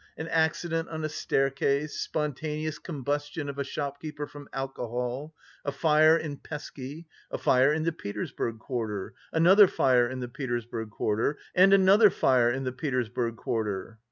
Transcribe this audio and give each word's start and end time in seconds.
An 0.17 0.27
accident 0.29 0.89
on 0.89 1.05
a 1.05 1.09
staircase, 1.09 1.93
spontaneous 1.99 2.79
combustion 2.79 3.47
of 3.49 3.59
a 3.59 3.63
shopkeeper 3.63 4.25
from 4.25 4.49
alcohol, 4.51 5.35
a 5.63 5.71
fire 5.71 6.17
in 6.17 6.37
Peski... 6.37 7.05
a 7.29 7.37
fire 7.37 7.71
in 7.71 7.83
the 7.83 7.91
Petersburg 7.91 8.57
quarter... 8.57 9.13
another 9.31 9.67
fire 9.67 10.07
in 10.09 10.19
the 10.19 10.27
Petersburg 10.27 10.89
quarter... 10.89 11.37
and 11.53 11.71
another 11.71 12.09
fire 12.09 12.49
in 12.49 12.63
the 12.63 12.71
Petersburg 12.71 13.35
quarter.... 13.35 13.99